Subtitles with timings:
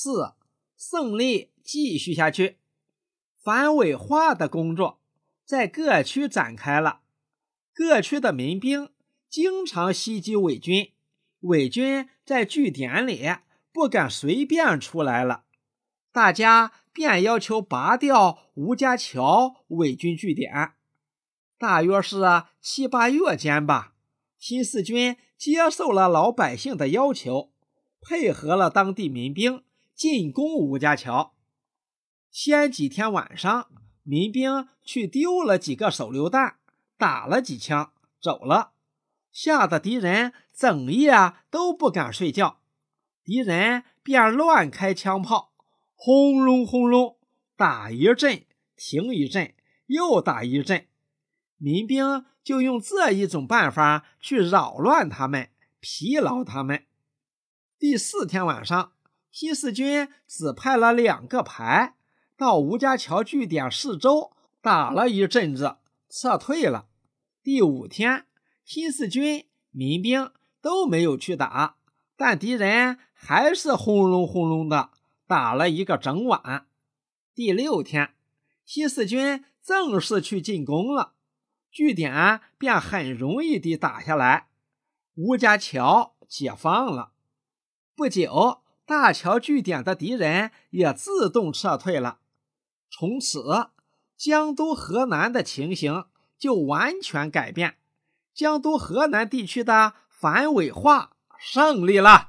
[0.00, 0.34] 四
[0.76, 2.58] 胜利继续下去，
[3.42, 5.00] 反伪化的工作
[5.44, 7.00] 在各区展开了。
[7.74, 8.90] 各区的民兵
[9.28, 10.92] 经常袭击伪军，
[11.40, 13.28] 伪军在据点里
[13.72, 15.42] 不敢随便出来了，
[16.12, 20.74] 大家便要求拔掉吴家桥伪军据点。
[21.58, 22.22] 大约是
[22.60, 23.94] 七八月间吧，
[24.38, 27.50] 新四军接受了老百姓的要求，
[28.00, 29.64] 配合了当地民兵。
[29.98, 31.34] 进攻吴家桥，
[32.30, 33.68] 先几天晚上，
[34.04, 36.58] 民兵去丢了几个手榴弹，
[36.96, 38.74] 打了几枪，走了，
[39.32, 41.12] 吓得敌人整夜
[41.50, 42.60] 都不敢睡觉。
[43.24, 45.52] 敌人便乱开枪炮，
[45.96, 47.18] 轰隆轰隆，
[47.56, 48.44] 打一阵，
[48.76, 50.86] 停一阵，又打一阵。
[51.56, 56.86] 民兵就用这一种办法去扰乱他们，疲劳他们。
[57.80, 58.92] 第四天晚上。
[59.30, 61.94] 新四军只派了两个排
[62.36, 65.76] 到吴家桥据点四周打了一阵子，
[66.08, 66.86] 撤退了。
[67.42, 68.26] 第五天，
[68.64, 71.76] 新四军民兵都没有去打，
[72.16, 74.90] 但敌人还是轰隆轰隆的
[75.26, 76.66] 打了一个整晚。
[77.34, 78.14] 第六天，
[78.64, 81.12] 新四军正式去进攻了，
[81.70, 84.48] 据点便很容易地打下来，
[85.14, 87.12] 吴家桥解放了。
[87.94, 88.62] 不久。
[88.88, 92.20] 大桥据点的敌人也自动撤退了，
[92.90, 93.68] 从此
[94.16, 96.06] 江都河南的情形
[96.38, 97.76] 就完全改变，
[98.32, 102.27] 江都河南地区的反伪化胜利了。